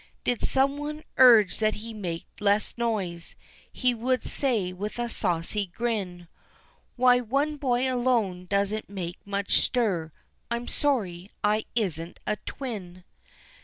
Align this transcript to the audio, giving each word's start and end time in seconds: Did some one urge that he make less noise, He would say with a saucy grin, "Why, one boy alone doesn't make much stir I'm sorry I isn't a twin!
Did 0.23 0.43
some 0.43 0.77
one 0.79 1.03
urge 1.17 1.59
that 1.59 1.75
he 1.75 1.93
make 1.93 2.25
less 2.39 2.75
noise, 2.75 3.35
He 3.71 3.93
would 3.93 4.23
say 4.25 4.73
with 4.73 4.97
a 4.97 5.07
saucy 5.07 5.67
grin, 5.67 6.27
"Why, 6.95 7.19
one 7.19 7.57
boy 7.57 7.81
alone 7.87 8.47
doesn't 8.47 8.89
make 8.89 9.19
much 9.27 9.59
stir 9.61 10.11
I'm 10.49 10.67
sorry 10.67 11.29
I 11.43 11.65
isn't 11.75 12.19
a 12.25 12.37
twin! 12.47 13.03